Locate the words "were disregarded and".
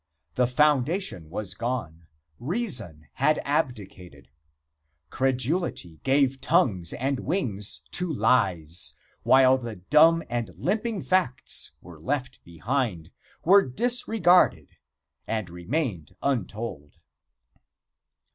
13.45-15.51